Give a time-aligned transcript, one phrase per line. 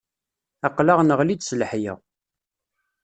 [0.67, 1.93] Aqlaɣ neɣli-d s leḥya.